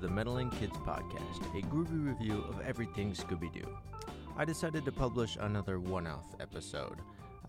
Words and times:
the 0.00 0.08
Meddling 0.08 0.48
Kids 0.48 0.76
Podcast, 0.78 1.58
a 1.58 1.60
groovy 1.66 2.06
review 2.06 2.42
of 2.48 2.58
everything 2.62 3.12
Scooby 3.12 3.52
Doo. 3.52 3.68
I 4.34 4.46
decided 4.46 4.86
to 4.86 4.92
publish 4.92 5.36
another 5.38 5.78
one 5.78 6.06
off 6.06 6.24
episode. 6.40 6.96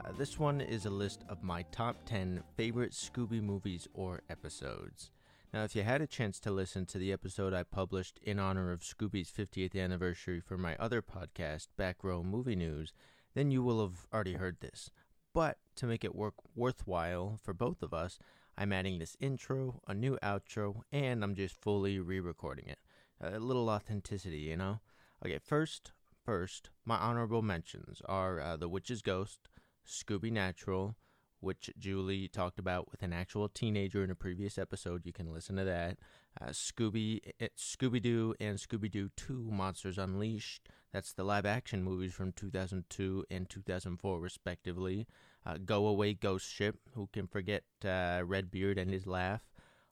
Uh, 0.03 0.11
this 0.17 0.37
one 0.37 0.59
is 0.59 0.85
a 0.85 0.89
list 0.89 1.23
of 1.29 1.43
my 1.43 1.61
top 1.71 1.95
10 2.05 2.43
favorite 2.57 2.91
Scooby 2.91 3.41
movies 3.41 3.87
or 3.93 4.21
episodes. 4.29 5.11
Now, 5.53 5.63
if 5.63 5.77
you 5.77 5.83
had 5.83 6.01
a 6.01 6.07
chance 6.07 6.41
to 6.41 6.51
listen 6.51 6.85
to 6.87 6.97
the 6.97 7.13
episode 7.13 7.53
I 7.53 7.63
published 7.63 8.19
in 8.21 8.37
honor 8.37 8.73
of 8.73 8.81
Scooby's 8.81 9.31
50th 9.31 9.81
anniversary 9.81 10.41
for 10.41 10.57
my 10.57 10.75
other 10.75 11.01
podcast, 11.01 11.67
Back 11.77 12.03
Row 12.03 12.21
Movie 12.21 12.57
News, 12.57 12.91
then 13.33 13.51
you 13.51 13.63
will 13.63 13.79
have 13.79 14.07
already 14.13 14.33
heard 14.33 14.57
this. 14.59 14.91
But 15.33 15.57
to 15.77 15.85
make 15.85 16.03
it 16.03 16.15
work 16.15 16.33
worthwhile 16.53 17.39
for 17.41 17.53
both 17.53 17.81
of 17.81 17.93
us, 17.93 18.19
I'm 18.57 18.73
adding 18.73 18.99
this 18.99 19.17
intro, 19.19 19.81
a 19.87 19.93
new 19.93 20.17
outro, 20.21 20.81
and 20.91 21.23
I'm 21.23 21.35
just 21.35 21.55
fully 21.61 21.99
re-recording 21.99 22.67
it. 22.67 22.79
A 23.19 23.39
little 23.39 23.69
authenticity, 23.69 24.39
you 24.39 24.57
know. 24.57 24.79
Okay, 25.25 25.39
first, 25.39 25.91
first, 26.25 26.69
my 26.85 26.97
honorable 26.97 27.41
mentions 27.41 28.01
are 28.05 28.39
uh, 28.39 28.57
The 28.57 28.69
Witch's 28.69 29.01
Ghost, 29.01 29.47
Scooby 29.87 30.31
Natural, 30.31 30.95
which 31.39 31.71
Julie 31.77 32.27
talked 32.27 32.59
about 32.59 32.91
with 32.91 33.03
an 33.03 33.13
actual 33.13 33.49
teenager 33.49 34.03
in 34.03 34.11
a 34.11 34.15
previous 34.15 34.57
episode. 34.57 35.05
You 35.05 35.13
can 35.13 35.33
listen 35.33 35.55
to 35.57 35.63
that. 35.65 35.97
Uh, 36.39 36.49
Scooby, 36.49 37.19
eh, 37.39 37.47
Scooby 37.57 38.01
Doo, 38.01 38.35
and 38.39 38.57
Scooby 38.57 38.89
Doo 38.89 39.09
Two: 39.17 39.49
Monsters 39.51 39.97
Unleashed. 39.97 40.69
That's 40.93 41.13
the 41.13 41.23
live-action 41.23 41.83
movies 41.83 42.13
from 42.13 42.31
2002 42.31 43.25
and 43.29 43.49
2004, 43.49 44.19
respectively. 44.19 45.07
Uh, 45.45 45.57
Go 45.63 45.87
Away 45.87 46.13
Ghost 46.13 46.47
Ship. 46.47 46.77
Who 46.93 47.09
can 47.11 47.27
forget 47.27 47.63
uh, 47.83 48.21
Redbeard 48.25 48.77
and 48.77 48.91
his 48.91 49.07
laugh? 49.07 49.41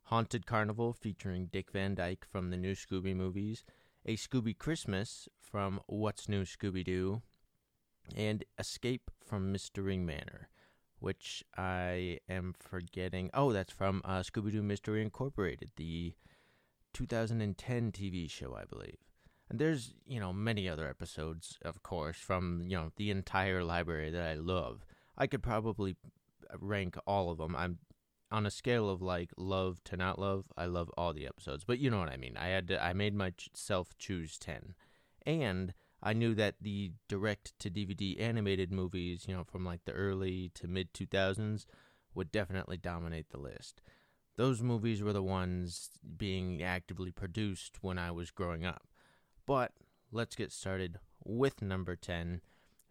Haunted 0.04 0.46
Carnival, 0.46 0.94
featuring 0.94 1.48
Dick 1.52 1.72
Van 1.72 1.96
Dyke 1.96 2.26
from 2.26 2.50
the 2.50 2.58
new 2.58 2.74
Scooby 2.74 3.16
movies. 3.16 3.64
A 4.06 4.16
Scooby 4.16 4.58
Christmas 4.58 5.28
from 5.40 5.80
What's 5.88 6.30
New 6.30 6.44
Scooby 6.44 6.84
Doo. 6.84 7.22
And 8.16 8.44
Escape 8.58 9.12
from 9.24 9.52
Mystery 9.52 9.98
Manor 9.98 10.50
which 11.00 11.44
I 11.58 12.20
am 12.30 12.54
forgetting. 12.58 13.30
Oh, 13.34 13.52
that's 13.52 13.72
from 13.72 14.02
uh, 14.06 14.20
Scooby 14.20 14.52
Doo 14.52 14.62
Mystery 14.62 15.02
Incorporated, 15.02 15.72
the 15.76 16.14
2010 16.94 17.92
TV 17.92 18.30
show, 18.30 18.56
I 18.56 18.66
believe. 18.66 18.98
And 19.50 19.60
there's, 19.60 19.94
you 20.06 20.20
know, 20.20 20.32
many 20.32 20.70
other 20.70 20.88
episodes, 20.88 21.58
of 21.64 21.82
course, 21.82 22.18
from, 22.18 22.62
you 22.68 22.78
know, 22.78 22.92
the 22.98 23.10
entire 23.10 23.64
library 23.64 24.12
that 24.12 24.22
I 24.22 24.36
love. 24.36 24.86
I 25.20 25.28
could 25.28 25.44
probably 25.44 25.96
uh, 26.52 26.56
rank 26.60 26.98
all 27.06 27.30
of 27.30 27.38
them. 27.38 27.56
I'm 27.56 27.80
on 28.32 28.46
a 28.46 28.52
scale 28.52 28.90
of 28.90 29.02
like 29.02 29.32
love 29.38 29.84
to 29.86 29.98
not 29.98 30.20
love. 30.20 30.46
I 30.58 30.66
love 30.66 30.90
all 30.98 31.14
the 31.14 31.28
episodes, 31.28 31.64
but 31.64 31.80
you 31.80 31.90
know 31.90 32.00
what 32.00 32.10
I 32.10 32.18
mean. 32.18 32.38
I 32.38 32.48
had 32.48 32.68
to, 32.70 32.84
I 32.84 32.94
made 32.94 33.16
myself 33.16 33.98
choose 33.98 34.38
10. 34.38 34.76
And 35.26 35.74
I 36.02 36.14
knew 36.14 36.34
that 36.36 36.56
the 36.62 36.94
direct 37.08 37.58
to 37.60 37.70
DVD 37.70 38.20
animated 38.22 38.72
movies, 38.72 39.26
you 39.28 39.36
know, 39.36 39.44
from 39.44 39.66
like 39.66 39.82
the 39.86 39.92
early 39.92 40.52
to 40.56 40.68
mid 40.68 40.94
2000s 40.94 41.66
would 42.14 42.32
definitely 42.32 42.78
dominate 42.78 43.30
the 43.30 43.40
list. 43.40 43.82
Those 44.38 44.62
movies 44.62 45.04
were 45.04 45.12
the 45.12 45.22
ones 45.22 45.90
being 46.18 46.64
actively 46.64 47.12
produced 47.12 47.80
when 47.82 47.98
I 47.98 48.12
was 48.12 48.32
growing 48.32 48.66
up. 48.66 48.88
But 49.46 49.74
let's 50.12 50.36
get 50.36 50.52
started 50.52 51.00
with 51.26 51.62
number 51.62 51.96
10 51.96 52.42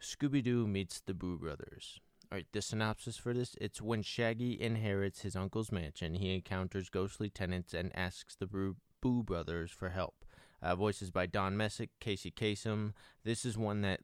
Scooby 0.00 0.42
Doo 0.42 0.66
meets 0.66 1.00
the 1.00 1.14
Boo 1.14 1.38
Brothers. 1.38 2.00
Alright, 2.30 2.46
the 2.52 2.60
synopsis 2.60 3.16
for 3.16 3.32
this 3.32 3.56
it's 3.58 3.80
when 3.80 4.02
Shaggy 4.02 4.60
inherits 4.60 5.22
his 5.22 5.34
uncle's 5.34 5.72
mansion, 5.72 6.14
he 6.14 6.34
encounters 6.34 6.90
ghostly 6.90 7.30
tenants 7.30 7.72
and 7.72 7.90
asks 7.96 8.36
the 8.36 8.46
Boo, 8.46 8.76
Boo 9.00 9.22
Brothers 9.22 9.70
for 9.70 9.88
help. 9.88 10.26
Uh, 10.60 10.74
voices 10.74 11.10
by 11.10 11.24
Don 11.24 11.56
Messick, 11.56 11.90
Casey 12.00 12.30
Kasem. 12.30 12.92
This 13.24 13.46
is 13.46 13.56
one 13.56 13.80
that 13.82 14.00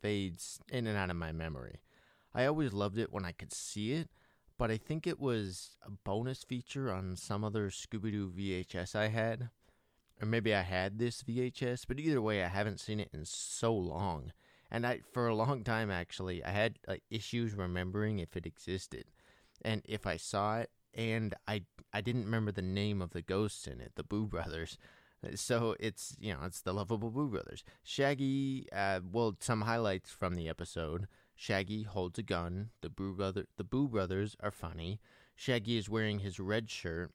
fades 0.00 0.58
in 0.70 0.86
and 0.86 0.96
out 0.96 1.10
of 1.10 1.16
my 1.16 1.30
memory. 1.30 1.80
I 2.34 2.46
always 2.46 2.72
loved 2.72 2.98
it 2.98 3.12
when 3.12 3.24
I 3.24 3.32
could 3.32 3.52
see 3.52 3.92
it, 3.92 4.08
but 4.58 4.70
I 4.70 4.76
think 4.76 5.06
it 5.06 5.20
was 5.20 5.76
a 5.86 5.90
bonus 5.90 6.42
feature 6.42 6.92
on 6.92 7.14
some 7.16 7.44
other 7.44 7.70
Scooby 7.70 8.10
Doo 8.10 8.32
VHS 8.36 8.96
I 8.96 9.08
had. 9.08 9.50
Or 10.20 10.26
maybe 10.26 10.54
I 10.54 10.62
had 10.62 10.98
this 10.98 11.22
VHS, 11.22 11.84
but 11.86 12.00
either 12.00 12.20
way, 12.20 12.42
I 12.42 12.48
haven't 12.48 12.80
seen 12.80 13.00
it 13.00 13.10
in 13.12 13.24
so 13.24 13.72
long. 13.72 14.32
And 14.70 14.86
I, 14.86 15.00
for 15.12 15.26
a 15.26 15.34
long 15.34 15.64
time, 15.64 15.90
actually, 15.90 16.44
I 16.44 16.50
had 16.50 16.78
like, 16.86 17.02
issues 17.10 17.54
remembering 17.54 18.18
if 18.18 18.36
it 18.36 18.46
existed, 18.46 19.04
and 19.62 19.82
if 19.84 20.06
I 20.06 20.16
saw 20.16 20.58
it, 20.58 20.70
and 20.94 21.34
I, 21.48 21.62
I 21.92 22.00
didn't 22.00 22.24
remember 22.24 22.52
the 22.52 22.62
name 22.62 23.02
of 23.02 23.10
the 23.10 23.22
ghosts 23.22 23.66
in 23.66 23.80
it, 23.80 23.92
the 23.96 24.04
Boo 24.04 24.26
Brothers. 24.26 24.78
So 25.34 25.76
it's 25.78 26.16
you 26.18 26.32
know 26.32 26.40
it's 26.44 26.62
the 26.62 26.72
lovable 26.72 27.10
Boo 27.10 27.28
Brothers. 27.28 27.62
Shaggy, 27.82 28.66
uh, 28.72 29.00
well, 29.12 29.36
some 29.38 29.60
highlights 29.60 30.10
from 30.10 30.34
the 30.34 30.48
episode. 30.48 31.08
Shaggy 31.36 31.82
holds 31.82 32.18
a 32.18 32.22
gun. 32.22 32.70
The 32.80 32.88
Boo 32.88 33.14
brother, 33.14 33.44
the 33.58 33.64
Boo 33.64 33.86
Brothers 33.86 34.34
are 34.40 34.50
funny. 34.50 34.98
Shaggy 35.36 35.76
is 35.76 35.90
wearing 35.90 36.20
his 36.20 36.40
red 36.40 36.70
shirt, 36.70 37.10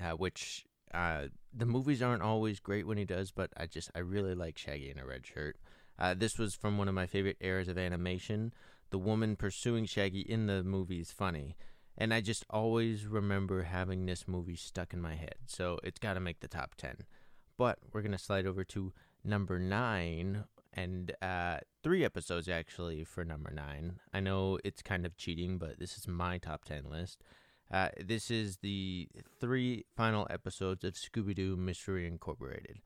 uh, 0.00 0.12
which 0.12 0.64
uh, 0.92 1.26
the 1.52 1.66
movies 1.66 2.02
aren't 2.02 2.22
always 2.22 2.60
great 2.60 2.86
when 2.86 2.98
he 2.98 3.04
does, 3.04 3.30
but 3.30 3.50
I 3.56 3.66
just 3.66 3.90
I 3.94 4.00
really 4.00 4.34
like 4.34 4.58
Shaggy 4.58 4.90
in 4.90 4.98
a 4.98 5.06
red 5.06 5.26
shirt. 5.26 5.58
Uh, 6.00 6.14
this 6.14 6.38
was 6.38 6.54
from 6.54 6.78
one 6.78 6.88
of 6.88 6.94
my 6.94 7.06
favorite 7.06 7.36
eras 7.40 7.68
of 7.68 7.76
animation. 7.76 8.52
The 8.90 8.98
woman 8.98 9.36
pursuing 9.36 9.84
Shaggy 9.84 10.20
in 10.20 10.46
the 10.46 10.64
movie 10.64 11.00
is 11.00 11.12
funny. 11.12 11.56
And 11.98 12.14
I 12.14 12.22
just 12.22 12.46
always 12.48 13.06
remember 13.06 13.64
having 13.64 14.06
this 14.06 14.26
movie 14.26 14.56
stuck 14.56 14.94
in 14.94 15.02
my 15.02 15.14
head. 15.14 15.36
So 15.46 15.78
it's 15.84 15.98
got 15.98 16.14
to 16.14 16.20
make 16.20 16.40
the 16.40 16.48
top 16.48 16.74
10. 16.76 17.04
But 17.58 17.78
we're 17.92 18.00
going 18.00 18.12
to 18.12 18.18
slide 18.18 18.46
over 18.46 18.64
to 18.64 18.92
number 19.22 19.58
nine 19.58 20.44
and 20.72 21.12
uh, 21.20 21.58
three 21.82 22.04
episodes 22.04 22.48
actually 22.48 23.04
for 23.04 23.24
number 23.24 23.50
nine. 23.50 24.00
I 24.14 24.20
know 24.20 24.58
it's 24.64 24.82
kind 24.82 25.04
of 25.04 25.16
cheating, 25.16 25.58
but 25.58 25.78
this 25.78 25.98
is 25.98 26.08
my 26.08 26.38
top 26.38 26.64
10 26.64 26.84
list. 26.90 27.22
Uh, 27.70 27.88
this 28.02 28.30
is 28.30 28.58
the 28.58 29.08
three 29.38 29.84
final 29.96 30.26
episodes 30.30 30.84
of 30.84 30.94
Scooby 30.94 31.34
Doo 31.34 31.56
Mystery 31.56 32.06
Incorporated. 32.06 32.78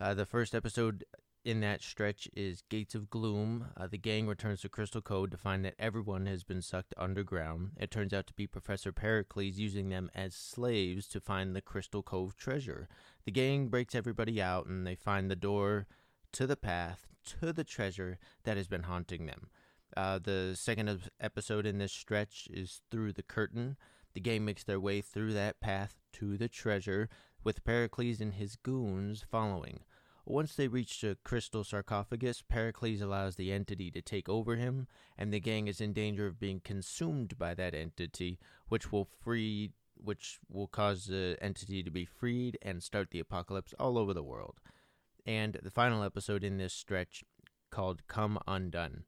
Uh, 0.00 0.14
the 0.14 0.24
first 0.24 0.54
episode 0.54 1.04
in 1.44 1.60
that 1.60 1.82
stretch 1.82 2.28
is 2.34 2.62
Gates 2.68 2.94
of 2.94 3.08
Gloom. 3.08 3.66
Uh, 3.76 3.86
the 3.86 3.98
gang 3.98 4.26
returns 4.26 4.60
to 4.60 4.68
Crystal 4.68 5.00
Cove 5.00 5.30
to 5.30 5.36
find 5.36 5.64
that 5.64 5.74
everyone 5.78 6.26
has 6.26 6.44
been 6.44 6.60
sucked 6.60 6.94
underground. 6.96 7.70
It 7.78 7.90
turns 7.90 8.12
out 8.12 8.26
to 8.26 8.34
be 8.34 8.46
Professor 8.46 8.92
Pericles 8.92 9.56
using 9.56 9.88
them 9.88 10.10
as 10.14 10.34
slaves 10.34 11.08
to 11.08 11.20
find 11.20 11.54
the 11.54 11.62
Crystal 11.62 12.02
Cove 12.02 12.36
treasure. 12.36 12.88
The 13.24 13.32
gang 13.32 13.68
breaks 13.68 13.94
everybody 13.94 14.40
out 14.40 14.66
and 14.66 14.86
they 14.86 14.94
find 14.94 15.30
the 15.30 15.36
door 15.36 15.86
to 16.32 16.46
the 16.46 16.56
path 16.56 17.06
to 17.40 17.52
the 17.52 17.64
treasure 17.64 18.18
that 18.44 18.56
has 18.56 18.68
been 18.68 18.84
haunting 18.84 19.26
them. 19.26 19.48
Uh, 19.96 20.18
the 20.18 20.52
second 20.54 21.10
episode 21.20 21.66
in 21.66 21.78
this 21.78 21.92
stretch 21.92 22.48
is 22.52 22.80
Through 22.90 23.14
the 23.14 23.22
Curtain. 23.22 23.76
The 24.14 24.20
gang 24.20 24.44
makes 24.44 24.64
their 24.64 24.80
way 24.80 25.00
through 25.00 25.32
that 25.34 25.60
path 25.60 25.96
to 26.14 26.36
the 26.36 26.48
treasure, 26.48 27.08
with 27.42 27.64
Pericles 27.64 28.20
and 28.20 28.34
his 28.34 28.56
goons 28.56 29.24
following. 29.30 29.80
Once 30.26 30.54
they 30.54 30.68
reach 30.68 31.00
the 31.00 31.16
crystal 31.24 31.64
sarcophagus, 31.64 32.42
Pericles 32.42 33.00
allows 33.00 33.36
the 33.36 33.52
entity 33.52 33.90
to 33.90 34.02
take 34.02 34.28
over 34.28 34.56
him, 34.56 34.86
and 35.18 35.32
the 35.32 35.40
gang 35.40 35.66
is 35.66 35.80
in 35.80 35.92
danger 35.92 36.26
of 36.26 36.38
being 36.38 36.60
consumed 36.60 37.38
by 37.38 37.54
that 37.54 37.74
entity, 37.74 38.38
which 38.68 38.92
will 38.92 39.04
free 39.04 39.72
which 40.02 40.38
will 40.48 40.66
cause 40.66 41.06
the 41.06 41.36
entity 41.42 41.82
to 41.82 41.90
be 41.90 42.06
freed 42.06 42.58
and 42.62 42.82
start 42.82 43.10
the 43.10 43.20
apocalypse 43.20 43.74
all 43.78 43.98
over 43.98 44.14
the 44.14 44.22
world. 44.22 44.58
And 45.26 45.58
the 45.62 45.70
final 45.70 46.02
episode 46.02 46.42
in 46.42 46.56
this 46.56 46.72
stretch 46.72 47.22
called 47.70 48.06
Come 48.06 48.38
Undone. 48.48 49.04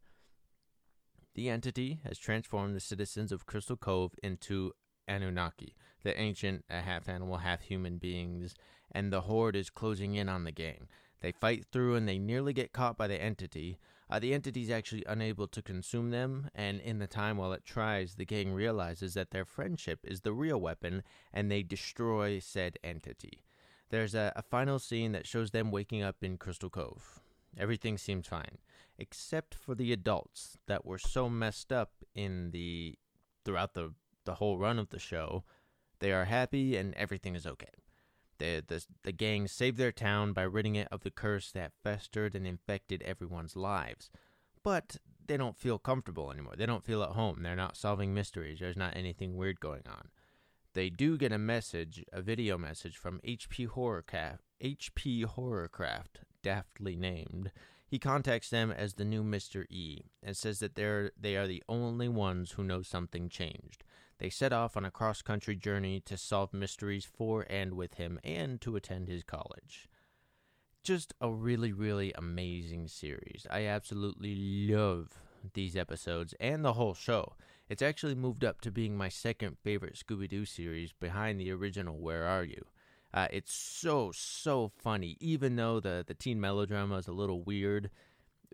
The 1.35 1.49
entity 1.49 2.01
has 2.05 2.19
transformed 2.19 2.77
the 2.77 2.81
citizens 2.81 3.33
of 3.33 3.47
Crystal 3.47 3.77
Cove 3.77 4.15
into 4.23 4.73
Anunnaki, 5.09 5.75
the 6.03 6.19
ancient 6.21 6.65
uh, 6.71 6.83
half 6.83 7.09
animal, 7.09 7.39
half 7.39 7.63
human 7.63 7.97
beings, 7.99 8.55
and 8.91 9.13
the 9.13 9.23
horde 9.23 9.57
is 9.57 9.71
closing 9.71 10.15
in 10.15 10.29
on 10.29 10.45
the 10.45 10.53
gang. 10.53 10.89
They 11.23 11.33
fight 11.33 11.65
through 11.71 11.95
and 11.95 12.09
they 12.09 12.19
nearly 12.19 12.53
get 12.53 12.73
caught 12.73 12.99
by 12.99 13.07
the 13.07 13.21
entity. 13.21 13.79
Uh, 14.11 14.19
the 14.19 14.35
entity 14.35 14.63
is 14.63 14.71
actually 14.71 15.05
unable 15.07 15.47
to 15.47 15.63
consume 15.63 16.11
them, 16.11 16.51
and 16.55 16.81
in 16.81 16.99
the 16.99 17.07
time 17.07 17.37
while 17.39 17.53
it 17.53 17.65
tries, 17.65 18.17
the 18.17 18.27
gang 18.27 18.53
realizes 18.53 19.15
that 19.15 19.31
their 19.31 19.45
friendship 19.45 20.01
is 20.03 20.21
the 20.21 20.33
real 20.33 20.61
weapon 20.61 21.03
and 21.33 21.51
they 21.51 21.63
destroy 21.63 22.41
said 22.41 22.77
entity. 22.83 23.45
There's 23.89 24.15
a, 24.15 24.33
a 24.35 24.43
final 24.43 24.81
scene 24.81 25.13
that 25.13 25.27
shows 25.27 25.53
them 25.53 25.71
waking 25.71 26.03
up 26.03 26.17
in 26.23 26.39
Crystal 26.39 26.69
Cove. 26.69 27.21
Everything 27.57 27.97
seems 27.97 28.27
fine, 28.27 28.59
except 28.99 29.55
for 29.55 29.75
the 29.75 29.93
adults 29.93 30.59
that 30.67 30.85
were 30.85 30.99
so 30.99 31.29
messed 31.29 31.73
up 31.73 31.93
in 32.15 32.51
the 32.51 32.99
throughout 33.45 33.75
the 33.75 33.95
the 34.25 34.35
whole 34.35 34.59
run 34.59 34.79
of 34.79 34.91
the 34.91 34.99
show. 34.99 35.45
They 36.01 36.13
are 36.13 36.25
happy 36.25 36.77
and 36.77 36.95
everything 36.95 37.37
is 37.37 37.47
okay. 37.47 37.82
The, 38.43 38.65
the, 38.67 38.85
the 39.05 39.13
gang 39.13 39.47
saved 39.47 39.79
their 39.79 39.93
town 39.93 40.33
by 40.33 40.43
ridding 40.43 40.75
it 40.75 40.89
of 40.91 41.05
the 41.05 41.13
curse 41.13 41.53
that 41.53 41.71
festered 41.85 42.35
and 42.35 42.45
infected 42.45 43.01
everyone's 43.03 43.55
lives. 43.55 44.11
But 44.65 44.97
they 45.25 45.37
don't 45.37 45.57
feel 45.57 45.79
comfortable 45.79 46.33
anymore. 46.33 46.55
They 46.57 46.67
don't 46.67 46.85
feel 46.85 47.05
at 47.05 47.11
home. 47.11 47.45
They're 47.45 47.55
not 47.55 47.77
solving 47.77 48.13
mysteries. 48.13 48.59
There's 48.59 48.77
not 48.77 48.97
anything 48.97 49.37
weird 49.37 49.61
going 49.61 49.85
on. 49.87 50.09
they 50.75 50.91
do 50.91 51.17
get 51.17 51.31
a 51.31 51.39
message, 51.39 52.05
a 52.13 52.21
video 52.21 52.59
message 52.59 52.97
from 52.97 53.21
HP 53.21 53.69
Horrorcraft, 53.69 54.39
HP 54.61 55.25
Horrorcraft, 55.25 56.25
daftly 56.43 56.97
named. 56.97 57.53
He 57.87 58.01
contacts 58.01 58.51
them 58.51 58.73
as 58.73 58.95
the 58.95 59.05
new 59.05 59.23
Mr. 59.23 59.67
E 59.71 60.01
and 60.21 60.37
says 60.37 60.59
that 60.59 60.75
they're 60.75 61.13
they 61.17 61.37
are 61.37 61.47
the 61.47 61.63
only 61.69 62.09
ones 62.09 62.53
who 62.53 62.65
know 62.65 62.83
something 62.83 63.29
changed. 63.29 63.85
They 64.23 64.31
set 64.31 64.53
off 64.53 64.77
on 64.77 64.85
a 64.85 64.91
cross-country 64.93 65.57
journey 65.57 65.99
to 66.03 66.17
solve 66.17 66.55
mysteries 66.55 67.05
for 67.05 67.45
and 67.51 67.75
with 67.75 67.95
him 67.95 68.21
and 68.23 68.61
to 68.61 68.77
attend 68.77 69.09
his 69.09 69.25
college. 69.25 69.89
Just 70.85 71.13
a 71.21 71.29
really 71.29 71.73
really 71.73 72.13
amazing 72.13 72.87
series. 72.87 73.49
I 73.51 73.67
absolutely 73.67 74.69
love 74.71 75.09
these 75.55 75.77
episodes 75.77 76.35
and 76.39 76.65
the 76.65 76.75
whole 76.75 76.95
show. 76.95 77.35
It's 77.69 77.83
actually 77.83 78.15
moved 78.15 78.45
up 78.45 78.61
to 78.61 78.71
being 78.71 78.97
my 78.97 79.09
second 79.09 79.59
favorite 79.59 79.97
Scooby 79.97 80.29
Doo 80.29 80.45
series 80.45 80.93
behind 80.93 81.41
the 81.41 81.51
original 81.51 81.99
Where 81.99 82.25
Are 82.25 82.45
You? 82.45 82.65
Uh, 83.13 83.27
it's 83.33 83.53
so, 83.53 84.13
so 84.15 84.69
funny, 84.69 85.17
even 85.19 85.57
though 85.57 85.81
the, 85.81 86.05
the 86.07 86.15
teen 86.15 86.41
melodrama 86.41 86.97
is 86.99 87.09
a 87.09 87.13
little 87.13 87.43
weird, 87.43 87.91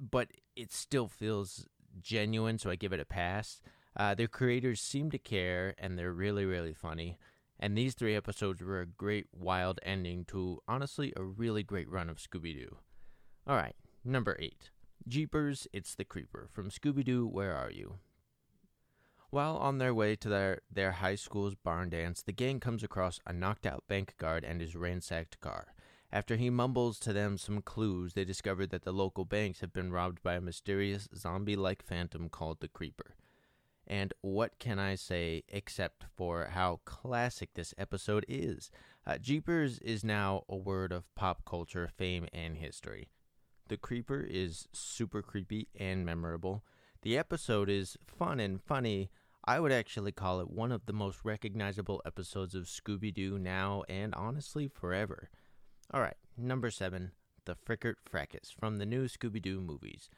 but 0.01 0.29
it 0.57 0.73
still 0.73 1.09
feels 1.09 1.67
genuine, 2.01 2.59
so 2.59 2.71
I 2.71 2.77
give 2.77 2.95
it 2.95 3.01
a 3.01 3.05
pass. 3.05 3.61
Uh, 3.97 4.15
their 4.15 4.29
creators 4.29 4.81
seem 4.81 5.11
to 5.11 5.19
care, 5.19 5.75
and 5.79 5.99
they're 5.99 6.13
really, 6.13 6.45
really 6.45 6.75
funny. 6.75 7.19
And 7.59 7.77
these 7.77 7.95
three 7.95 8.15
episodes 8.15 8.63
were 8.63 8.81
a 8.81 8.87
great, 8.87 9.27
wild 9.33 9.81
ending 9.83 10.25
to, 10.27 10.63
honestly, 10.69 11.13
a 11.17 11.25
really 11.25 11.63
great 11.63 11.91
run 11.91 12.09
of 12.09 12.19
Scooby 12.19 12.55
Doo. 12.55 12.77
All 13.47 13.57
right, 13.57 13.75
number 14.05 14.37
eight. 14.39 14.71
Jeepers, 15.07 15.67
It's 15.73 15.95
the 15.95 16.05
Creeper 16.05 16.49
from 16.53 16.71
Scooby 16.71 17.05
Doo, 17.05 17.27
Where 17.27 17.57
Are 17.57 17.71
You? 17.71 17.99
While 19.31 19.57
on 19.57 19.79
their 19.79 19.93
way 19.93 20.17
to 20.17 20.29
their, 20.29 20.61
their 20.71 20.93
high 20.93 21.17
school's 21.17 21.55
barn 21.55 21.91
dance, 21.91 22.23
the 22.23 22.33
gang 22.33 22.61
comes 22.61 22.83
across 22.83 23.21
a 23.27 23.33
knocked 23.33 23.67
out 23.67 23.85
bank 23.89 24.15
guard 24.19 24.45
and 24.45 24.61
his 24.61 24.77
ransacked 24.77 25.41
car. 25.41 25.75
After 26.11 26.37
he 26.37 26.49
mumbles 26.49 26.99
to 27.01 27.13
them 27.13 27.37
some 27.37 27.61
clues, 27.61 28.15
they 28.15 28.25
discover 28.25 28.67
that 28.67 28.83
the 28.83 28.93
local 28.93 29.27
banks 29.27 29.61
have 29.61 29.73
been 29.73 29.93
robbed 29.93 30.23
by 30.23 30.35
a 30.35 30.41
mysterious 30.41 31.09
zombie 31.15 31.57
like 31.57 31.83
phantom 31.83 32.31
called 32.31 32.61
the 32.61 32.69
Creeper. 32.69 33.17
And 33.89 34.13
what 34.21 34.59
can 34.59 34.79
I 34.79 34.97
say 34.97 35.45
except 35.49 36.05
for 36.15 36.51
how 36.53 36.81
classic 36.85 37.55
this 37.55 37.75
episode 37.79 38.27
is? 38.29 38.71
Uh, 39.07 39.17
Jeepers 39.17 39.79
is 39.79 40.05
now 40.05 40.45
a 40.47 40.57
word 40.57 40.93
of 40.93 41.13
pop 41.15 41.47
culture 41.47 41.89
fame 41.97 42.27
and 42.31 42.59
history. 42.59 43.09
The 43.69 43.79
Creeper 43.79 44.21
is 44.21 44.69
super 44.73 45.23
creepy 45.23 45.69
and 45.75 46.05
memorable. 46.05 46.63
The 47.01 47.17
episode 47.17 47.71
is 47.71 47.97
fun 48.07 48.41
and 48.41 48.63
funny. 48.63 49.11
I 49.47 49.59
would 49.59 49.73
actually 49.73 50.13
call 50.13 50.41
it 50.41 50.51
one 50.51 50.73
of 50.73 50.85
the 50.85 50.93
most 50.93 51.25
recognizable 51.25 52.03
episodes 52.05 52.55
of 52.55 52.65
Scooby 52.65 53.13
Doo 53.15 53.39
now 53.39 53.85
and 53.89 54.15
honestly 54.15 54.69
forever. 54.69 55.31
Alright, 55.95 56.19
number 56.37 56.71
seven 56.71 57.13
The 57.47 57.55
Frickert 57.55 57.97
Fracas 58.05 58.51
from 58.51 58.77
the 58.77 58.85
new 58.85 59.07
Scooby 59.07 59.41
Doo 59.41 59.63
movies. 59.63 60.11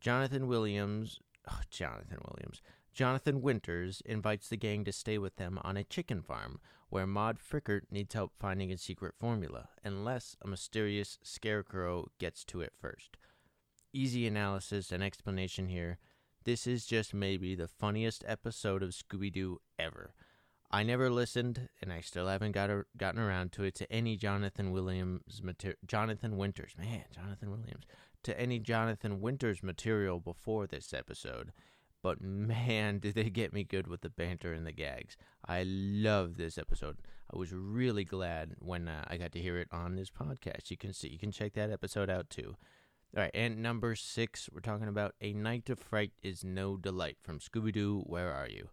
Jonathan 0.00 0.48
Williams. 0.48 1.20
Oh, 1.48 1.60
Jonathan 1.70 2.18
Williams. 2.28 2.60
Jonathan 2.92 3.40
Winters 3.40 4.02
invites 4.04 4.48
the 4.48 4.56
gang 4.56 4.84
to 4.84 4.92
stay 4.92 5.16
with 5.16 5.36
them 5.36 5.58
on 5.62 5.76
a 5.78 5.84
chicken 5.84 6.20
farm 6.20 6.60
where 6.90 7.06
Maud 7.06 7.38
Frickert 7.38 7.82
needs 7.90 8.12
help 8.12 8.32
finding 8.38 8.70
a 8.70 8.76
secret 8.76 9.14
formula, 9.18 9.70
unless 9.82 10.36
a 10.42 10.46
mysterious 10.46 11.18
scarecrow 11.22 12.08
gets 12.18 12.44
to 12.44 12.60
it 12.60 12.74
first. 12.78 13.16
Easy 13.94 14.26
analysis 14.26 14.92
and 14.92 15.02
explanation 15.02 15.68
here. 15.68 15.98
This 16.44 16.66
is 16.66 16.84
just 16.84 17.14
maybe 17.14 17.54
the 17.54 17.68
funniest 17.68 18.24
episode 18.26 18.82
of 18.82 18.90
Scooby 18.90 19.32
Doo 19.32 19.60
ever. 19.78 20.12
I 20.70 20.82
never 20.82 21.08
listened, 21.08 21.68
and 21.80 21.90
I 21.90 22.00
still 22.00 22.28
haven't 22.28 22.52
got 22.52 22.68
a, 22.68 22.84
gotten 22.98 23.20
around 23.20 23.52
to 23.52 23.64
it 23.64 23.74
to 23.76 23.90
any 23.90 24.16
Jonathan 24.16 24.70
Williams 24.70 25.40
mater- 25.42 25.76
Jonathan 25.86 26.36
Winters, 26.36 26.72
man, 26.78 27.04
Jonathan 27.14 27.50
Williams, 27.50 27.84
to 28.22 28.38
any 28.38 28.58
Jonathan 28.58 29.22
Winters 29.22 29.62
material 29.62 30.20
before 30.20 30.66
this 30.66 30.92
episode 30.92 31.52
but 32.02 32.20
man, 32.20 32.98
did 33.00 33.14
they 33.14 33.30
get 33.30 33.52
me 33.52 33.64
good 33.64 33.86
with 33.86 34.02
the 34.02 34.10
banter 34.10 34.52
and 34.52 34.66
the 34.66 34.72
gags. 34.72 35.16
I 35.46 35.64
love 35.66 36.36
this 36.36 36.58
episode. 36.58 36.98
I 37.32 37.38
was 37.38 37.52
really 37.52 38.04
glad 38.04 38.56
when 38.58 38.88
uh, 38.88 39.04
I 39.08 39.16
got 39.16 39.32
to 39.32 39.40
hear 39.40 39.58
it 39.58 39.68
on 39.72 39.96
this 39.96 40.10
podcast. 40.10 40.70
You 40.70 40.76
can 40.76 40.92
see, 40.92 41.08
you 41.08 41.18
can 41.18 41.32
check 41.32 41.54
that 41.54 41.70
episode 41.70 42.10
out 42.10 42.28
too. 42.28 42.56
All 43.14 43.22
right, 43.22 43.30
and 43.34 43.62
number 43.62 43.94
six, 43.94 44.48
we're 44.52 44.60
talking 44.60 44.88
about 44.88 45.14
A 45.20 45.32
Night 45.32 45.68
of 45.68 45.78
Fright 45.78 46.12
is 46.22 46.44
No 46.44 46.76
Delight 46.76 47.18
from 47.20 47.40
Scooby 47.40 47.72
Doo. 47.72 48.02
Where 48.06 48.32
are 48.32 48.48
you? 48.48 48.70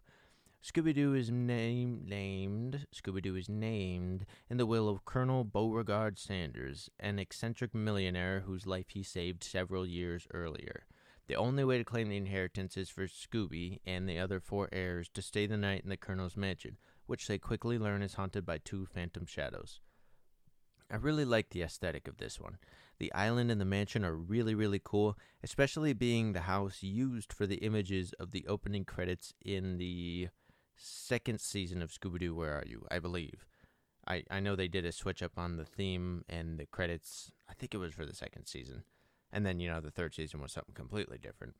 Scooby 0.62 0.94
Doo 0.94 1.14
is 1.14 1.30
named 1.30 2.06
named 2.06 2.86
Scooby 2.94 3.22
Doo 3.22 3.34
is 3.34 3.48
named 3.48 4.26
in 4.50 4.58
the 4.58 4.66
will 4.66 4.90
of 4.90 5.06
Colonel 5.06 5.42
Beauregard 5.42 6.18
Sanders, 6.18 6.90
an 7.00 7.18
eccentric 7.18 7.74
millionaire 7.74 8.40
whose 8.40 8.66
life 8.66 8.90
he 8.90 9.02
saved 9.02 9.42
several 9.42 9.86
years 9.86 10.26
earlier. 10.34 10.84
The 11.26 11.36
only 11.36 11.64
way 11.64 11.78
to 11.78 11.84
claim 11.84 12.08
the 12.08 12.16
inheritance 12.16 12.76
is 12.76 12.90
for 12.90 13.06
Scooby 13.06 13.78
and 13.86 14.08
the 14.08 14.18
other 14.18 14.40
four 14.40 14.68
heirs 14.72 15.08
to 15.14 15.22
stay 15.22 15.46
the 15.46 15.56
night 15.56 15.82
in 15.84 15.90
the 15.90 15.96
Colonel's 15.96 16.36
mansion, 16.36 16.76
which 17.06 17.28
they 17.28 17.38
quickly 17.38 17.78
learn 17.78 18.02
is 18.02 18.14
haunted 18.14 18.44
by 18.44 18.58
two 18.58 18.86
phantom 18.86 19.26
shadows. 19.26 19.80
I 20.90 20.96
really 20.96 21.24
like 21.24 21.50
the 21.50 21.62
aesthetic 21.62 22.08
of 22.08 22.16
this 22.16 22.40
one. 22.40 22.58
The 22.98 23.12
island 23.12 23.50
and 23.50 23.60
the 23.60 23.64
mansion 23.64 24.04
are 24.04 24.14
really, 24.14 24.54
really 24.54 24.80
cool, 24.82 25.16
especially 25.42 25.92
being 25.92 26.32
the 26.32 26.42
house 26.42 26.82
used 26.82 27.32
for 27.32 27.46
the 27.46 27.56
images 27.56 28.12
of 28.18 28.32
the 28.32 28.44
opening 28.48 28.84
credits 28.84 29.32
in 29.44 29.78
the 29.78 30.28
second 30.76 31.40
season 31.40 31.80
of 31.80 31.92
Scooby 31.92 32.18
Doo 32.18 32.34
Where 32.34 32.54
Are 32.54 32.64
You, 32.66 32.86
I 32.90 32.98
believe. 32.98 33.46
I, 34.06 34.24
I 34.30 34.40
know 34.40 34.56
they 34.56 34.68
did 34.68 34.84
a 34.84 34.92
switch 34.92 35.22
up 35.22 35.32
on 35.36 35.56
the 35.56 35.64
theme 35.64 36.24
and 36.28 36.58
the 36.58 36.66
credits. 36.66 37.30
I 37.48 37.54
think 37.54 37.72
it 37.72 37.78
was 37.78 37.94
for 37.94 38.04
the 38.04 38.14
second 38.14 38.46
season. 38.46 38.82
And 39.32 39.46
then, 39.46 39.60
you 39.60 39.70
know, 39.70 39.80
the 39.80 39.90
third 39.90 40.14
season 40.14 40.40
was 40.40 40.52
something 40.52 40.74
completely 40.74 41.18
different. 41.18 41.54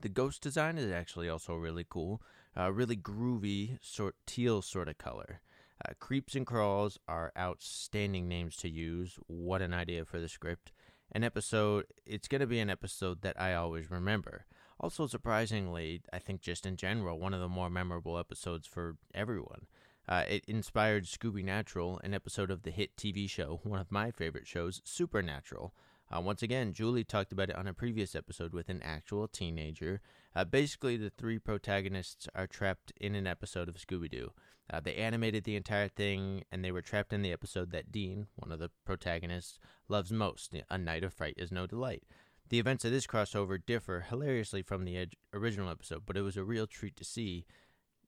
The 0.00 0.08
ghost 0.08 0.42
design 0.42 0.78
is 0.78 0.90
actually 0.90 1.28
also 1.28 1.54
really 1.54 1.86
cool. 1.88 2.22
Uh, 2.56 2.72
really 2.72 2.96
groovy, 2.96 3.78
sort 3.80 4.16
teal 4.26 4.62
sort 4.62 4.88
of 4.88 4.98
color. 4.98 5.40
Uh, 5.84 5.92
Creeps 5.98 6.34
and 6.34 6.46
Crawls 6.46 6.98
are 7.08 7.32
outstanding 7.36 8.28
names 8.28 8.56
to 8.56 8.68
use. 8.68 9.18
What 9.26 9.62
an 9.62 9.74
idea 9.74 10.04
for 10.04 10.20
the 10.20 10.28
script. 10.28 10.72
An 11.10 11.24
episode, 11.24 11.86
it's 12.06 12.28
going 12.28 12.40
to 12.40 12.46
be 12.46 12.60
an 12.60 12.70
episode 12.70 13.22
that 13.22 13.40
I 13.40 13.54
always 13.54 13.90
remember. 13.90 14.46
Also, 14.78 15.06
surprisingly, 15.06 16.02
I 16.12 16.18
think 16.18 16.40
just 16.40 16.66
in 16.66 16.76
general, 16.76 17.18
one 17.18 17.34
of 17.34 17.40
the 17.40 17.48
more 17.48 17.70
memorable 17.70 18.18
episodes 18.18 18.66
for 18.66 18.96
everyone. 19.14 19.66
Uh, 20.08 20.24
it 20.28 20.44
inspired 20.46 21.04
Scooby 21.04 21.44
Natural, 21.44 22.00
an 22.02 22.14
episode 22.14 22.50
of 22.50 22.62
the 22.62 22.70
hit 22.70 22.96
TV 22.96 23.28
show, 23.30 23.60
one 23.62 23.78
of 23.78 23.92
my 23.92 24.10
favorite 24.10 24.46
shows, 24.46 24.80
Supernatural. 24.84 25.72
Uh, 26.14 26.20
once 26.20 26.42
again, 26.42 26.74
Julie 26.74 27.04
talked 27.04 27.32
about 27.32 27.48
it 27.48 27.56
on 27.56 27.66
a 27.66 27.72
previous 27.72 28.14
episode 28.14 28.52
with 28.52 28.68
an 28.68 28.82
actual 28.82 29.26
teenager. 29.26 30.00
Uh, 30.36 30.44
basically, 30.44 30.96
the 30.96 31.10
three 31.10 31.38
protagonists 31.38 32.28
are 32.34 32.46
trapped 32.46 32.92
in 33.00 33.14
an 33.14 33.26
episode 33.26 33.68
of 33.68 33.76
Scooby 33.76 34.10
Doo. 34.10 34.32
Uh, 34.70 34.80
they 34.80 34.94
animated 34.94 35.44
the 35.44 35.56
entire 35.56 35.88
thing, 35.88 36.44
and 36.52 36.62
they 36.62 36.72
were 36.72 36.82
trapped 36.82 37.12
in 37.12 37.22
the 37.22 37.32
episode 37.32 37.70
that 37.70 37.90
Dean, 37.90 38.26
one 38.36 38.52
of 38.52 38.58
the 38.58 38.70
protagonists, 38.84 39.58
loves 39.88 40.12
most 40.12 40.54
A 40.70 40.76
Night 40.76 41.02
of 41.02 41.14
Fright 41.14 41.34
is 41.38 41.50
No 41.50 41.66
Delight. 41.66 42.02
The 42.50 42.58
events 42.58 42.84
of 42.84 42.90
this 42.90 43.06
crossover 43.06 43.58
differ 43.64 44.04
hilariously 44.08 44.62
from 44.62 44.84
the 44.84 44.98
ed- 44.98 45.14
original 45.32 45.70
episode, 45.70 46.02
but 46.04 46.18
it 46.18 46.22
was 46.22 46.36
a 46.36 46.44
real 46.44 46.66
treat 46.66 46.96
to 46.96 47.04
see 47.04 47.46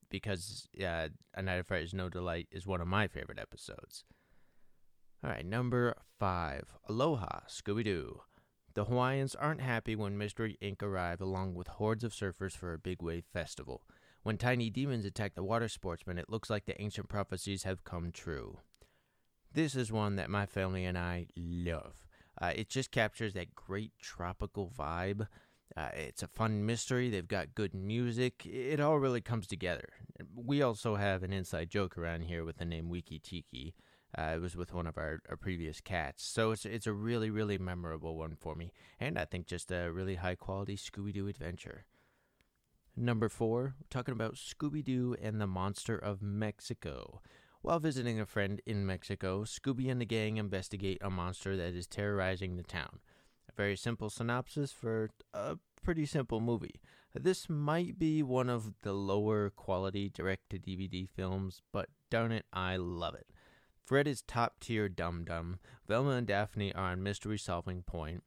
because 0.09 0.67
A 0.77 1.09
Night 1.41 1.55
of 1.55 1.67
Fright 1.67 1.83
is 1.83 1.93
No 1.93 2.09
Delight 2.09 2.47
is 2.51 2.67
one 2.67 2.81
of 2.81 2.87
my 2.87 3.07
favorite 3.07 3.39
episodes. 3.39 4.03
All 5.25 5.31
right, 5.31 5.45
number 5.45 5.95
five 6.19 6.71
Aloha, 6.87 7.39
Scooby 7.47 7.83
Doo. 7.83 8.21
The 8.75 8.85
Hawaiians 8.85 9.33
aren't 9.33 9.61
happy 9.61 9.95
when 9.95 10.19
Mystery 10.19 10.55
Inc. 10.61 10.83
arrive 10.83 11.19
along 11.19 11.55
with 11.55 11.67
hordes 11.67 12.03
of 12.03 12.13
surfers 12.13 12.51
for 12.51 12.73
a 12.73 12.77
big 12.77 13.01
wave 13.01 13.23
festival. 13.33 13.81
When 14.21 14.37
tiny 14.37 14.69
demons 14.69 15.03
attack 15.03 15.33
the 15.33 15.43
water 15.43 15.67
sportsmen, 15.67 16.19
it 16.19 16.29
looks 16.29 16.51
like 16.51 16.67
the 16.67 16.79
ancient 16.79 17.09
prophecies 17.09 17.63
have 17.63 17.83
come 17.83 18.11
true. 18.11 18.59
This 19.51 19.75
is 19.75 19.91
one 19.91 20.15
that 20.17 20.29
my 20.29 20.45
family 20.45 20.85
and 20.85 20.95
I 20.95 21.25
love. 21.35 22.05
Uh, 22.39 22.51
it 22.55 22.69
just 22.69 22.91
captures 22.91 23.33
that 23.33 23.55
great 23.55 23.93
tropical 23.99 24.71
vibe. 24.77 25.27
Uh, 25.75 25.89
it's 25.95 26.21
a 26.21 26.27
fun 26.27 26.67
mystery. 26.67 27.09
They've 27.09 27.27
got 27.27 27.55
good 27.55 27.73
music. 27.73 28.45
It 28.45 28.79
all 28.79 28.99
really 28.99 29.21
comes 29.21 29.47
together. 29.47 29.89
We 30.35 30.61
also 30.61 30.97
have 30.97 31.23
an 31.23 31.33
inside 31.33 31.71
joke 31.71 31.97
around 31.97 32.25
here 32.25 32.45
with 32.45 32.57
the 32.57 32.65
name 32.65 32.89
Wiki 32.89 33.17
Tiki. 33.17 33.73
Uh, 34.17 34.33
it 34.35 34.41
was 34.41 34.55
with 34.55 34.73
one 34.73 34.87
of 34.87 34.97
our, 34.97 35.19
our 35.29 35.35
previous 35.35 35.81
cats. 35.81 36.25
So 36.25 36.51
it's, 36.51 36.65
it's 36.65 36.87
a 36.87 36.93
really, 36.93 37.29
really 37.29 37.57
memorable 37.57 38.15
one 38.15 38.35
for 38.35 38.55
me. 38.55 38.71
And 38.99 39.17
I 39.19 39.25
think 39.25 39.45
just 39.45 39.71
a 39.71 39.91
really 39.91 40.15
high 40.15 40.35
quality 40.35 40.77
Scooby 40.77 41.13
Doo 41.13 41.27
adventure. 41.27 41.85
Number 42.95 43.27
four, 43.27 43.75
talking 43.89 44.13
about 44.13 44.35
Scooby 44.35 44.81
Doo 44.81 45.17
and 45.21 45.41
the 45.41 45.47
Monster 45.47 45.97
of 45.97 46.21
Mexico. 46.21 47.21
While 47.61 47.79
visiting 47.79 48.19
a 48.19 48.25
friend 48.25 48.61
in 48.65 48.85
Mexico, 48.85 49.43
Scooby 49.43 49.91
and 49.91 49.99
the 49.99 50.05
gang 50.05 50.37
investigate 50.37 50.99
a 51.01 51.09
monster 51.09 51.57
that 51.57 51.73
is 51.73 51.87
terrorizing 51.87 52.55
the 52.55 52.63
town. 52.63 52.99
A 53.49 53.53
very 53.53 53.75
simple 53.75 54.09
synopsis 54.09 54.71
for 54.71 55.09
a 55.33 55.57
pretty 55.83 56.05
simple 56.05 56.39
movie. 56.39 56.79
This 57.13 57.49
might 57.49 57.99
be 57.99 58.23
one 58.23 58.49
of 58.49 58.73
the 58.81 58.93
lower 58.93 59.49
quality 59.49 60.09
direct 60.09 60.49
to 60.51 60.59
DVD 60.59 61.09
films, 61.09 61.61
but 61.73 61.89
darn 62.09 62.31
it, 62.31 62.45
I 62.53 62.77
love 62.77 63.15
it. 63.15 63.27
Fred 63.85 64.07
is 64.07 64.23
top 64.23 64.59
tier 64.59 64.89
dum 64.89 65.25
dum. 65.25 65.59
Velma 65.87 66.11
and 66.11 66.25
Daphne 66.25 66.73
are 66.73 66.91
on 66.91 67.03
mystery 67.03 67.37
solving 67.37 67.83
point. 67.83 68.23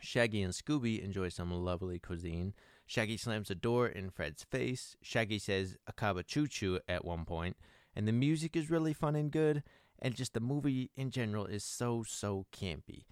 Shaggy 0.00 0.42
and 0.42 0.52
Scooby 0.52 1.00
enjoy 1.02 1.28
some 1.28 1.52
lovely 1.52 2.00
cuisine. 2.00 2.54
Shaggy 2.84 3.16
slams 3.16 3.50
a 3.50 3.54
door 3.54 3.86
in 3.86 4.10
Fred's 4.10 4.42
face. 4.42 4.96
Shaggy 5.00 5.38
says 5.38 5.76
Akaba 5.86 6.24
Choo 6.24 6.48
Choo 6.48 6.80
at 6.88 7.04
one 7.04 7.24
point, 7.24 7.56
and 7.94 8.08
the 8.08 8.12
music 8.12 8.56
is 8.56 8.68
really 8.68 8.92
fun 8.92 9.14
and 9.14 9.30
good, 9.30 9.62
and 10.00 10.16
just 10.16 10.34
the 10.34 10.40
movie 10.40 10.90
in 10.96 11.10
general 11.10 11.46
is 11.46 11.62
so, 11.62 12.02
so 12.06 12.46
campy. 12.52 13.04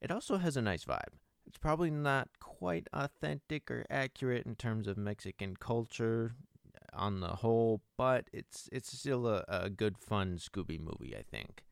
It 0.00 0.12
also 0.12 0.36
has 0.36 0.56
a 0.56 0.62
nice 0.62 0.84
vibe. 0.84 1.18
It's 1.46 1.58
probably 1.58 1.90
not 1.90 2.28
quite 2.38 2.86
authentic 2.92 3.70
or 3.70 3.84
accurate 3.90 4.46
in 4.46 4.54
terms 4.54 4.86
of 4.86 4.96
Mexican 4.96 5.56
culture 5.56 6.36
on 6.98 7.20
the 7.20 7.36
whole, 7.36 7.82
but 7.96 8.28
it's 8.32 8.68
it's 8.72 8.96
still 8.96 9.26
a, 9.26 9.44
a 9.48 9.70
good 9.70 9.96
fun 9.98 10.38
Scooby 10.38 10.78
movie, 10.78 11.16
I 11.16 11.22
think. 11.22 11.64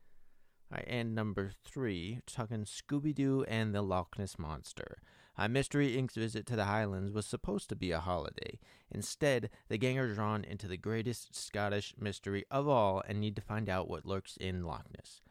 All 0.71 0.77
right, 0.77 0.85
and 0.87 1.15
number 1.15 1.51
three, 1.63 2.19
talking 2.25 2.65
Scooby 2.65 3.13
Doo 3.13 3.45
and 3.47 3.73
the 3.73 3.81
Loch 3.81 4.17
Ness 4.17 4.37
Monster. 4.37 4.97
Uh, 5.37 5.47
Mystery 5.47 5.95
Inc.'s 5.95 6.15
visit 6.15 6.45
to 6.47 6.55
the 6.55 6.65
Highlands 6.65 7.11
was 7.11 7.25
supposed 7.25 7.69
to 7.69 7.75
be 7.75 7.91
a 7.91 7.99
holiday. 7.99 8.59
Instead, 8.89 9.49
the 9.69 9.77
gang 9.77 9.99
are 9.99 10.13
drawn 10.13 10.43
into 10.43 10.67
the 10.67 10.77
greatest 10.77 11.35
Scottish 11.35 11.93
mystery 11.99 12.43
of 12.49 12.67
all 12.67 13.03
and 13.07 13.19
need 13.19 13.35
to 13.35 13.41
find 13.41 13.69
out 13.69 13.87
what 13.87 14.05
lurks 14.05 14.35
in 14.37 14.63
Loch 14.63 14.85
Ness. 14.97 15.21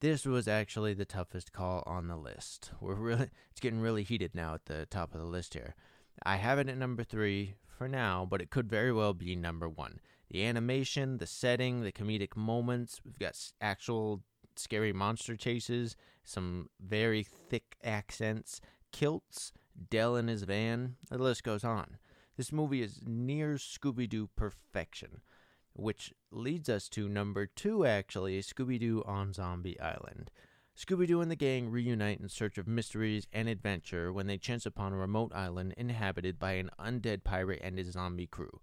This 0.00 0.24
was 0.24 0.48
actually 0.48 0.94
the 0.94 1.04
toughest 1.04 1.52
call 1.52 1.82
on 1.86 2.08
the 2.08 2.16
list. 2.16 2.72
We're 2.80 2.94
really 2.94 3.30
it's 3.50 3.60
getting 3.60 3.80
really 3.80 4.02
heated 4.02 4.34
now 4.34 4.54
at 4.54 4.66
the 4.66 4.86
top 4.86 5.14
of 5.14 5.20
the 5.20 5.26
list 5.26 5.54
here. 5.54 5.74
I 6.24 6.36
have 6.36 6.58
it 6.58 6.68
at 6.68 6.78
number 6.78 7.04
three 7.04 7.54
for 7.76 7.88
now, 7.88 8.26
but 8.28 8.40
it 8.40 8.50
could 8.50 8.68
very 8.68 8.92
well 8.92 9.14
be 9.14 9.36
number 9.36 9.68
one. 9.68 10.00
The 10.30 10.44
animation, 10.44 11.18
the 11.18 11.26
setting, 11.26 11.82
the 11.82 11.92
comedic 11.92 12.36
moments. 12.36 13.00
We've 13.04 13.18
got 13.18 13.38
actual 13.60 14.22
scary 14.56 14.92
monster 14.92 15.36
chases, 15.36 15.96
some 16.24 16.70
very 16.80 17.22
thick 17.22 17.76
accents, 17.82 18.60
kilts, 18.92 19.52
Del 19.90 20.16
in 20.16 20.28
his 20.28 20.44
van. 20.44 20.96
The 21.10 21.18
list 21.18 21.42
goes 21.42 21.64
on. 21.64 21.98
This 22.36 22.52
movie 22.52 22.82
is 22.82 23.00
near 23.04 23.54
Scooby 23.54 24.08
Doo 24.08 24.28
perfection, 24.36 25.20
which 25.72 26.12
leads 26.30 26.68
us 26.68 26.88
to 26.90 27.08
number 27.08 27.46
two, 27.46 27.84
actually 27.84 28.40
Scooby 28.40 28.78
Doo 28.78 29.02
on 29.06 29.32
Zombie 29.32 29.78
Island. 29.80 30.30
Scooby 30.76 31.06
Doo 31.06 31.20
and 31.20 31.30
the 31.30 31.36
gang 31.36 31.70
reunite 31.70 32.18
in 32.18 32.28
search 32.28 32.58
of 32.58 32.66
mysteries 32.66 33.28
and 33.32 33.48
adventure 33.48 34.12
when 34.12 34.26
they 34.26 34.36
chance 34.36 34.66
upon 34.66 34.92
a 34.92 34.96
remote 34.96 35.32
island 35.32 35.72
inhabited 35.76 36.36
by 36.36 36.52
an 36.52 36.68
undead 36.80 37.22
pirate 37.22 37.60
and 37.62 37.78
his 37.78 37.92
zombie 37.92 38.26
crew. 38.26 38.60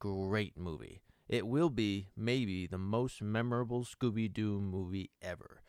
Great 0.00 0.58
movie. 0.58 1.00
It 1.28 1.46
will 1.46 1.70
be, 1.70 2.08
maybe, 2.16 2.66
the 2.66 2.76
most 2.76 3.22
memorable 3.22 3.84
Scooby 3.84 4.30
Doo 4.32 4.60
movie 4.60 5.10
ever. 5.22 5.62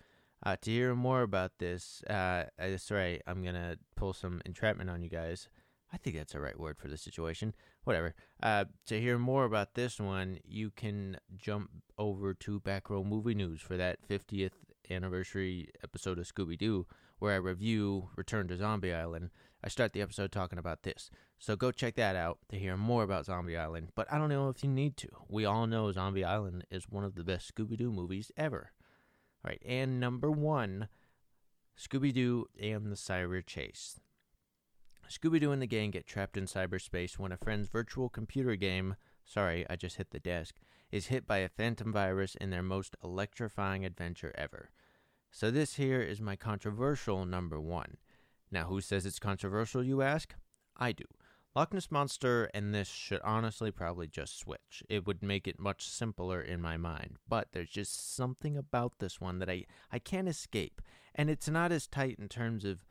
Uh, 0.44 0.56
to 0.64 0.72
hear 0.72 0.96
more 0.96 1.22
about 1.22 1.52
this, 1.60 2.02
uh, 2.10 2.46
that's 2.58 2.90
right, 2.90 3.22
I'm 3.28 3.44
going 3.44 3.56
to 3.56 3.78
pull 3.96 4.14
some 4.14 4.42
entrapment 4.44 4.90
on 4.90 5.04
you 5.04 5.10
guys. 5.10 5.50
I 5.94 5.98
think 5.98 6.18
that's 6.18 6.34
the 6.34 6.42
right 6.42 6.60
word 6.60 6.78
for 6.80 6.88
the 6.88 6.98
situation. 6.98 7.54
Whatever. 7.84 8.16
Uh, 8.42 8.66
to 8.88 9.00
hear 9.00 9.20
more 9.20 9.46
about 9.46 9.76
this 9.76 10.00
one, 10.00 10.40
you 10.44 10.72
can 10.72 11.18
jump 11.38 11.70
over 11.98 12.34
to 12.34 12.60
Back 12.60 12.90
Row 12.90 13.04
Movie 13.04 13.36
News 13.36 13.62
for 13.62 13.78
that 13.78 14.00
50th 14.10 14.52
anniversary 14.90 15.70
episode 15.84 16.20
of 16.20 16.26
Scooby 16.26 16.58
Doo, 16.58 16.86
where 17.20 17.34
I 17.34 17.38
review 17.38 18.10
Return 18.16 18.48
to 18.50 18.58
Zombie 18.58 18.94
Island. 18.94 19.30
I 19.64 19.70
start 19.70 19.94
the 19.94 20.02
episode 20.02 20.32
talking 20.32 20.60
about 20.60 20.84
this. 20.84 21.10
So 21.40 21.56
go 21.56 21.72
check 21.72 21.96
that 21.96 22.16
out 22.16 22.40
to 22.50 22.58
hear 22.58 22.78
more 22.78 23.04
about 23.04 23.26
Zombie 23.26 23.58
Island. 23.58 23.90
But 23.96 24.12
I 24.12 24.18
don't 24.18 24.30
know 24.30 24.50
if 24.50 24.64
you 24.64 24.70
need 24.70 24.98
to. 24.98 25.10
We 25.28 25.46
all 25.46 25.68
know 25.68 25.92
Zombie 25.92 26.24
Island 26.24 26.66
is 26.70 26.90
one 26.90 27.04
of 27.04 27.16
the 27.16 27.24
best 27.24 27.54
Scooby 27.54 27.78
Doo 27.78 27.92
movies 27.92 28.32
ever. 28.38 28.72
All 29.44 29.50
right, 29.50 29.62
and 29.66 30.00
number 30.00 30.32
one, 30.32 30.88
Scooby 31.78 32.14
Doo 32.14 32.48
and 32.62 32.92
the 32.92 32.96
Cyber 32.96 33.46
Chase. 33.46 34.00
Scooby 35.10 35.40
Doo 35.40 35.52
and 35.52 35.62
the 35.62 35.68
gang 35.68 35.92
get 35.92 36.08
trapped 36.08 36.38
in 36.38 36.46
cyberspace 36.46 37.20
when 37.20 37.32
a 37.32 37.38
friend's 37.38 37.68
virtual 37.68 38.10
computer 38.10 38.56
game, 38.56 38.96
sorry, 39.26 39.66
I 39.70 39.76
just 39.76 39.98
hit 39.98 40.12
the 40.12 40.20
desk, 40.20 40.56
is 40.92 41.08
hit 41.08 41.28
by 41.28 41.40
a 41.40 41.50
phantom 41.50 41.92
virus 41.92 42.36
in 42.36 42.50
their 42.50 42.64
most 42.64 42.96
electrifying 43.04 43.86
adventure 43.86 44.34
ever. 44.36 44.70
So, 45.32 45.52
this 45.52 45.76
here 45.76 46.02
is 46.02 46.22
my 46.22 46.36
controversial 46.36 47.26
number 47.26 47.60
one. 47.60 47.98
Now, 48.52 48.66
who 48.66 48.80
says 48.80 49.06
it's 49.06 49.20
controversial, 49.20 49.84
you 49.84 50.02
ask? 50.02 50.34
I 50.78 50.92
do. 50.94 51.04
Loch 51.56 51.74
Ness 51.74 51.90
Monster 51.90 52.50
and 52.54 52.74
this 52.74 52.90
should 52.90 53.22
honestly 53.22 53.72
probably 53.72 54.08
just 54.08 54.38
switch. 54.38 54.84
It 54.90 55.08
would 55.08 55.24
make 55.24 55.48
it 55.48 55.58
much 55.58 55.88
simpler 55.88 56.42
in 56.42 56.62
my 56.62 56.76
mind. 56.76 57.18
But 57.28 57.50
there's 57.54 57.70
just 57.70 58.16
something 58.16 58.58
about 58.58 59.00
this 59.00 59.22
one 59.22 59.40
that 59.40 59.50
I, 59.50 59.64
I 59.90 60.00
can't 60.00 60.28
escape. 60.28 60.82
And 61.14 61.30
it's 61.30 61.48
not 61.48 61.72
as 61.72 61.88
tight 61.88 62.18
in 62.20 62.28
terms 62.28 62.66
of 62.66 62.86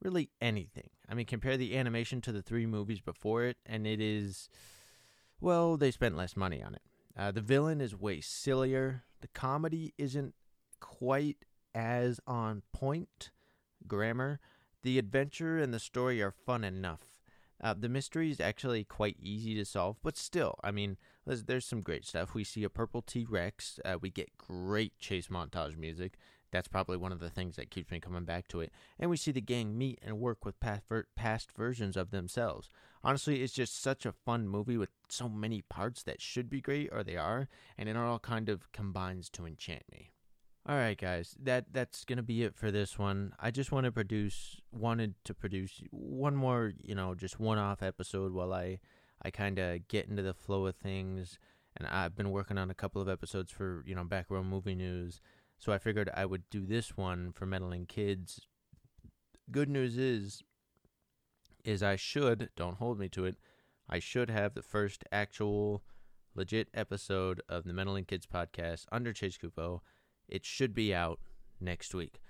really 0.00 0.30
anything. 0.40 0.90
I 1.08 1.14
mean, 1.14 1.26
compare 1.26 1.56
the 1.56 1.76
animation 1.76 2.20
to 2.22 2.32
the 2.32 2.42
three 2.42 2.66
movies 2.66 3.00
before 3.00 3.44
it, 3.44 3.56
and 3.66 3.86
it 3.86 4.00
is. 4.00 4.48
Well, 5.44 5.76
they 5.76 5.90
spent 5.90 6.16
less 6.16 6.36
money 6.36 6.62
on 6.62 6.74
it. 6.74 6.82
Uh, 7.14 7.30
the 7.30 7.42
villain 7.42 7.82
is 7.82 7.94
way 7.94 8.22
sillier. 8.22 9.04
The 9.20 9.28
comedy 9.28 9.92
isn't 9.98 10.34
quite 10.80 11.36
as 11.74 12.18
on 12.26 12.62
point. 12.72 13.30
Grammar. 13.86 14.40
The 14.82 14.98
adventure 14.98 15.58
and 15.58 15.74
the 15.74 15.78
story 15.78 16.22
are 16.22 16.30
fun 16.30 16.64
enough 16.64 17.14
uh, 17.64 17.74
the 17.78 17.88
mystery 17.88 18.30
is 18.30 18.40
actually 18.40 18.84
quite 18.84 19.16
easy 19.18 19.54
to 19.54 19.64
solve, 19.64 19.96
but 20.02 20.18
still, 20.18 20.58
I 20.62 20.70
mean, 20.70 20.98
there's, 21.26 21.64
some 21.64 21.80
great 21.80 22.04
stuff. 22.04 22.34
We 22.34 22.44
see 22.44 22.62
a 22.62 22.68
purple 22.68 23.00
T 23.00 23.24
Rex. 23.28 23.80
Uh, 23.84 23.96
we 23.98 24.10
get 24.10 24.36
great 24.36 24.98
chase 24.98 25.28
montage 25.28 25.76
music. 25.76 26.18
That's 26.54 26.68
probably 26.68 26.96
one 26.96 27.10
of 27.10 27.18
the 27.18 27.30
things 27.30 27.56
that 27.56 27.72
keeps 27.72 27.90
me 27.90 27.98
coming 27.98 28.24
back 28.24 28.46
to 28.48 28.60
it. 28.60 28.70
And 28.96 29.10
we 29.10 29.16
see 29.16 29.32
the 29.32 29.40
gang 29.40 29.76
meet 29.76 29.98
and 30.00 30.20
work 30.20 30.44
with 30.44 30.60
past, 30.60 30.82
ver- 30.88 31.08
past 31.16 31.50
versions 31.50 31.96
of 31.96 32.12
themselves. 32.12 32.70
Honestly, 33.02 33.42
it's 33.42 33.52
just 33.52 33.82
such 33.82 34.06
a 34.06 34.12
fun 34.12 34.46
movie 34.46 34.76
with 34.76 34.90
so 35.08 35.28
many 35.28 35.62
parts 35.62 36.04
that 36.04 36.22
should 36.22 36.48
be 36.48 36.60
great, 36.60 36.90
or 36.92 37.02
they 37.02 37.16
are, 37.16 37.48
and 37.76 37.88
it 37.88 37.96
all 37.96 38.20
kind 38.20 38.48
of 38.48 38.70
combines 38.70 39.28
to 39.30 39.46
enchant 39.46 39.82
me. 39.90 40.12
All 40.64 40.76
right, 40.76 40.96
guys, 40.96 41.34
that 41.42 41.72
that's 41.72 42.04
gonna 42.04 42.22
be 42.22 42.44
it 42.44 42.54
for 42.54 42.70
this 42.70 43.00
one. 43.00 43.32
I 43.40 43.50
just 43.50 43.72
want 43.72 43.86
to 43.86 43.92
produce, 43.92 44.60
wanted 44.70 45.16
to 45.24 45.34
produce 45.34 45.82
one 45.90 46.36
more, 46.36 46.72
you 46.80 46.94
know, 46.94 47.16
just 47.16 47.40
one-off 47.40 47.82
episode 47.82 48.32
while 48.32 48.52
I, 48.52 48.78
I 49.20 49.32
kind 49.32 49.58
of 49.58 49.88
get 49.88 50.06
into 50.06 50.22
the 50.22 50.34
flow 50.34 50.66
of 50.66 50.76
things. 50.76 51.36
And 51.76 51.88
I've 51.88 52.14
been 52.14 52.30
working 52.30 52.58
on 52.58 52.70
a 52.70 52.74
couple 52.74 53.02
of 53.02 53.08
episodes 53.08 53.50
for, 53.50 53.82
you 53.84 53.96
know, 53.96 54.04
back 54.04 54.26
row 54.30 54.44
movie 54.44 54.76
news. 54.76 55.20
So 55.58 55.72
I 55.72 55.78
figured 55.78 56.10
I 56.14 56.26
would 56.26 56.48
do 56.50 56.66
this 56.66 56.96
one 56.96 57.32
for 57.32 57.46
meddling 57.46 57.86
kids. 57.86 58.40
Good 59.50 59.68
news 59.68 59.96
is, 59.96 60.42
is 61.64 61.82
I 61.82 61.96
should 61.96 62.50
don't 62.56 62.76
hold 62.76 62.98
me 62.98 63.08
to 63.10 63.24
it. 63.24 63.36
I 63.88 63.98
should 63.98 64.30
have 64.30 64.54
the 64.54 64.62
first 64.62 65.04
actual, 65.12 65.82
legit 66.34 66.68
episode 66.74 67.42
of 67.48 67.64
the 67.64 67.72
Meddling 67.72 68.04
Kids 68.04 68.26
podcast 68.26 68.86
under 68.90 69.12
Chase 69.12 69.38
Kupo 69.38 69.80
it 70.28 70.44
should 70.44 70.74
be 70.74 70.94
out 70.94 71.20
next 71.60 71.94
week. 71.94 72.20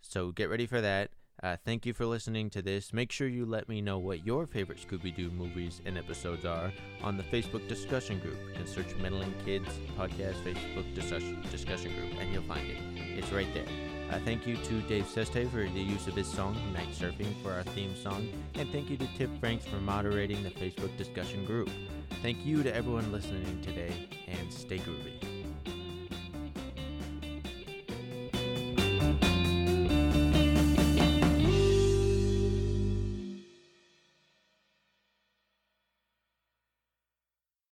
So 0.00 0.32
get 0.32 0.48
ready 0.48 0.66
for 0.66 0.80
that. 0.80 1.10
Uh, 1.42 1.56
thank 1.64 1.86
you 1.86 1.94
for 1.94 2.04
listening 2.04 2.50
to 2.50 2.60
this. 2.60 2.92
Make 2.92 3.10
sure 3.10 3.26
you 3.26 3.46
let 3.46 3.68
me 3.68 3.80
know 3.80 3.98
what 3.98 4.26
your 4.26 4.46
favorite 4.46 4.78
Scooby 4.78 5.14
Doo 5.14 5.30
movies 5.30 5.80
and 5.86 5.96
episodes 5.96 6.44
are 6.44 6.72
on 7.02 7.16
the 7.16 7.22
Facebook 7.22 7.66
discussion 7.66 8.18
group. 8.18 8.38
Can 8.54 8.66
search 8.66 8.94
Meddling 8.96 9.32
Kids 9.44 9.68
Podcast 9.98 10.34
Facebook 10.42 10.94
discussion, 10.94 11.42
discussion 11.50 11.92
group 11.94 12.20
and 12.20 12.32
you'll 12.32 12.42
find 12.42 12.68
it. 12.68 12.78
It's 13.16 13.32
right 13.32 13.52
there. 13.54 13.66
Uh, 14.10 14.18
thank 14.24 14.46
you 14.46 14.56
to 14.56 14.80
Dave 14.82 15.04
Seste 15.04 15.48
for 15.50 15.62
the 15.62 15.80
use 15.80 16.08
of 16.08 16.16
his 16.16 16.26
song 16.26 16.56
Night 16.74 16.90
Surfing 16.90 17.32
for 17.42 17.52
our 17.52 17.62
theme 17.62 17.94
song. 17.96 18.28
And 18.54 18.70
thank 18.70 18.90
you 18.90 18.96
to 18.98 19.06
Tip 19.16 19.30
Franks 19.38 19.64
for 19.64 19.76
moderating 19.76 20.42
the 20.42 20.50
Facebook 20.50 20.94
discussion 20.98 21.44
group. 21.44 21.70
Thank 22.20 22.44
you 22.44 22.62
to 22.62 22.74
everyone 22.74 23.12
listening 23.12 23.62
today 23.62 24.08
and 24.28 24.52
stay 24.52 24.78
groovy. 24.78 25.39